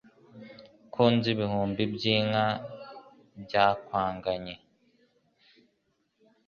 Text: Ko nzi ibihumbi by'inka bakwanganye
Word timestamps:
Ko 0.93 1.03
nzi 1.13 1.27
ibihumbi 1.35 1.81
by'inka 1.93 2.45
bakwanganye 3.53 4.55